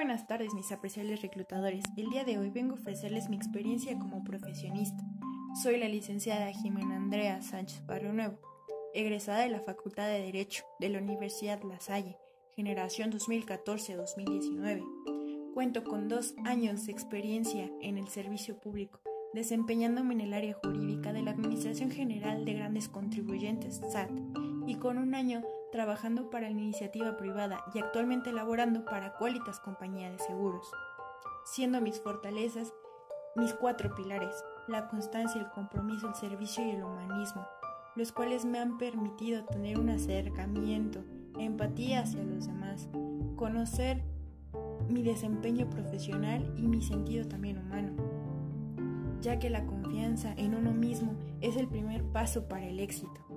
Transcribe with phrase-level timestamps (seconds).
[0.00, 1.84] Buenas tardes mis apreciables reclutadores.
[1.98, 5.04] El día de hoy vengo a ofrecerles mi experiencia como profesionista.
[5.62, 8.38] Soy la licenciada Jimena Andrea Sánchez Barrio Nuevo,
[8.94, 12.16] egresada de la Facultad de Derecho de la Universidad La Salle,
[12.56, 15.52] generación 2014-2019.
[15.52, 19.02] Cuento con dos años de experiencia en el servicio público,
[19.34, 24.12] desempeñándome en el área jurídica de la Administración General de Grandes Contribuyentes, SAT,
[24.66, 25.42] y con un año
[25.72, 30.70] trabajando para la iniciativa privada y actualmente laborando para Qualitas Compañía de Seguros,
[31.44, 32.72] siendo mis fortalezas
[33.36, 37.46] mis cuatro pilares, la constancia, el compromiso, el servicio y el humanismo,
[37.94, 41.04] los cuales me han permitido tener un acercamiento,
[41.38, 42.88] empatía hacia los demás,
[43.36, 44.02] conocer
[44.88, 47.92] mi desempeño profesional y mi sentido también humano,
[49.20, 53.29] ya que la confianza en uno mismo es el primer paso para el éxito.